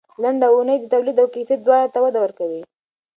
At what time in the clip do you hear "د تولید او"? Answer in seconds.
0.79-1.27